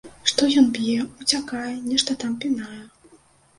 [0.29, 2.83] Што ён б'е, уцякае, нешта там пінае.